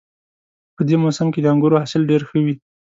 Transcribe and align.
په 0.75 0.81
دې 0.87 0.95
موسم 1.03 1.27
کې 1.33 1.39
د 1.41 1.45
انګورو 1.53 1.81
حاصل 1.81 2.01
ډېر 2.11 2.21
ښه 2.27 2.39
وي 2.45 2.55